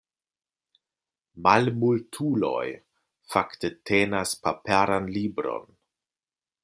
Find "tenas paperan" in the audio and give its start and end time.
3.91-5.13